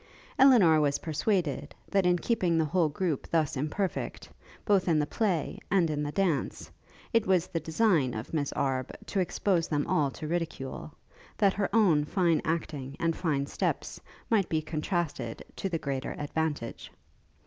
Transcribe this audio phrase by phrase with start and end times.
[0.39, 4.27] Elinor was persuaded, that in keeping the whole group thus imperfect,
[4.65, 6.71] both in the play and in the dance,
[7.13, 10.91] it was the design of Miss Arbe to expose them all to ridicule,
[11.37, 16.91] that her own fine acting and fine steps might be contrasted to the greater advantage.